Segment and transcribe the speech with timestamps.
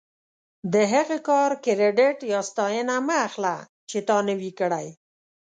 [0.73, 3.55] د هغه کار کریډیټ یا ستاینه مه اخله
[3.89, 4.87] چې تا نه وي کړی.